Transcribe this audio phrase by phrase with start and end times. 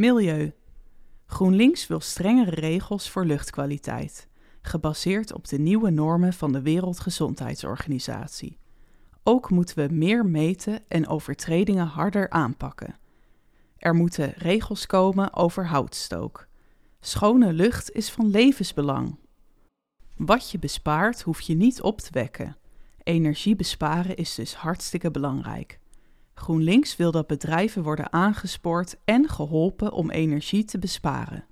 [0.00, 0.52] Milieu.
[1.26, 4.28] GroenLinks wil strengere regels voor luchtkwaliteit,
[4.62, 8.58] gebaseerd op de nieuwe normen van de Wereldgezondheidsorganisatie.
[9.22, 12.98] Ook moeten we meer meten en overtredingen harder aanpakken.
[13.76, 16.46] Er moeten regels komen over houtstook.
[17.00, 19.18] Schone lucht is van levensbelang.
[20.16, 22.56] Wat je bespaart, hoef je niet op te wekken.
[23.02, 25.79] Energie besparen is dus hartstikke belangrijk.
[26.40, 31.44] GroenLinks wil dat bedrijven worden aangespoord en geholpen om energie te besparen.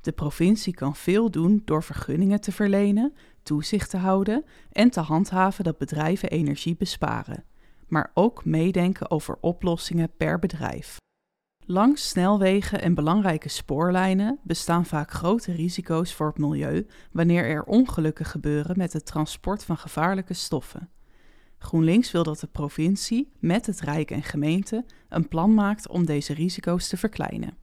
[0.00, 5.64] De provincie kan veel doen door vergunningen te verlenen, toezicht te houden en te handhaven
[5.64, 7.44] dat bedrijven energie besparen,
[7.86, 10.96] maar ook meedenken over oplossingen per bedrijf.
[11.66, 18.24] Langs snelwegen en belangrijke spoorlijnen bestaan vaak grote risico's voor het milieu wanneer er ongelukken
[18.24, 20.90] gebeuren met het transport van gevaarlijke stoffen.
[21.66, 26.34] GroenLinks wil dat de provincie met het Rijk en gemeente een plan maakt om deze
[26.34, 27.56] risico's te verkleinen.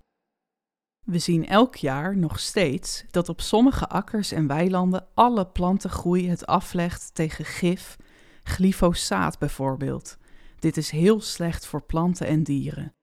[1.06, 6.46] We zien elk jaar nog steeds dat op sommige akkers en weilanden alle plantengroei het
[6.46, 7.98] aflegt tegen gif,
[8.44, 10.18] glyfosaat bijvoorbeeld.
[10.60, 12.94] Dit is heel slecht voor planten en dieren.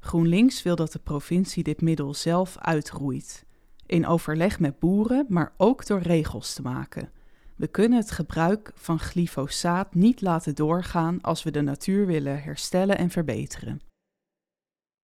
[0.00, 3.44] GroenLinks wil dat de provincie dit middel zelf uitroeit,
[3.86, 7.12] in overleg met boeren, maar ook door regels te maken.
[7.60, 12.98] We kunnen het gebruik van glyfosaat niet laten doorgaan als we de natuur willen herstellen
[12.98, 13.80] en verbeteren.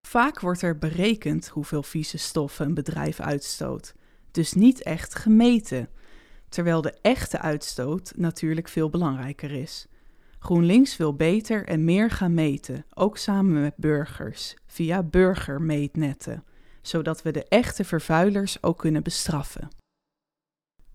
[0.09, 3.95] Vaak wordt er berekend hoeveel vieze stoffen een bedrijf uitstoot,
[4.31, 5.89] dus niet echt gemeten,
[6.49, 9.87] terwijl de echte uitstoot natuurlijk veel belangrijker is.
[10.39, 16.45] GroenLinks wil beter en meer gaan meten, ook samen met burgers, via burgermeetnetten,
[16.83, 19.69] zodat we de echte vervuilers ook kunnen bestraffen.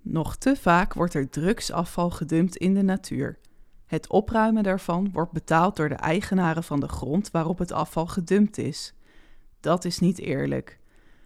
[0.02, 3.40] Nog te vaak wordt er drugsafval gedumpt in de natuur.
[3.86, 8.58] Het opruimen daarvan wordt betaald door de eigenaren van de grond waarop het afval gedumpt
[8.58, 8.94] is.
[9.60, 10.80] Dat is niet eerlijk.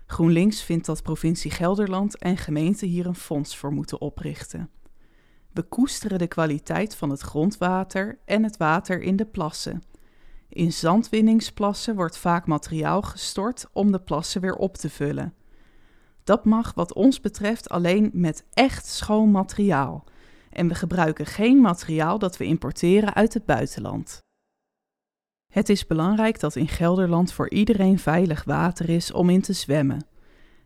[0.05, 4.69] GroenLinks vindt dat provincie Gelderland en gemeenten hier een fonds voor moeten oprichten.
[5.51, 9.83] We koesteren de kwaliteit van het grondwater en het water in de plassen.
[10.49, 15.33] In zandwinningsplassen wordt vaak materiaal gestort om de plassen weer op te vullen.
[16.25, 20.03] Dat mag wat ons betreft alleen met echt schoon materiaal.
[20.49, 24.23] En we gebruiken geen materiaal dat we importeren uit het buitenland.
[25.53, 30.07] Het is belangrijk dat in Gelderland voor iedereen veilig water is om in te zwemmen.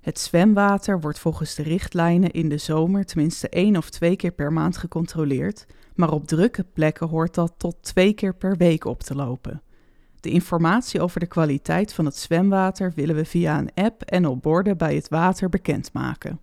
[0.02, 4.54] Het zwemwater wordt volgens de richtlijnen in de zomer tenminste één of twee keer per
[4.54, 5.66] maand gecontroleerd,
[5.96, 9.62] maar op drukke plekken hoort dat tot twee keer per week op te lopen.
[10.20, 14.42] De informatie over de kwaliteit van het zwemwater willen we via een app en op
[14.42, 16.40] borden bij het water bekendmaken.